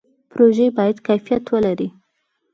پروژې 0.31 0.67
باید 0.77 0.97
کیفیت 1.07 1.43
ولري 1.49 1.87